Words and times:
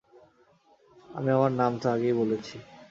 আমি 1.09 1.29
আমার 1.31 1.51
নাম 1.51 1.71
তো 1.81 1.85
আগেই 1.89 2.13
বলেছি। 2.13 2.55